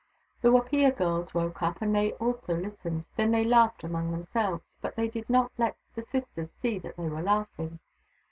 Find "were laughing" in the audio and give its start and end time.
7.07-7.77